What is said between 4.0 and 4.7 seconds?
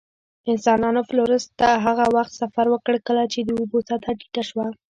ټیټه شوه.